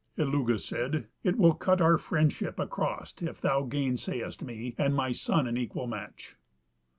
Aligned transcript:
Illugi 0.17 0.57
said, 0.59 1.05
"It 1.23 1.37
will 1.37 1.53
cut 1.53 1.79
our 1.79 1.99
friendship 1.99 2.57
across 2.57 3.13
if 3.21 3.39
thou 3.39 3.61
gainsayest 3.67 4.41
me 4.41 4.73
and 4.75 4.95
my 4.95 5.11
son 5.11 5.45
an 5.45 5.57
equal 5.57 5.85
match." 5.85 6.35